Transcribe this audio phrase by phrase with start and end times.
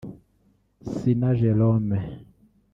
[0.95, 1.93] Sina Jerome